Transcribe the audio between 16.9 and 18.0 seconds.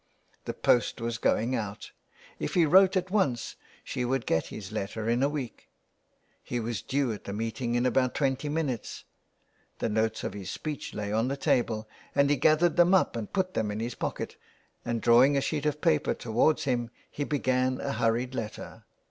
he began a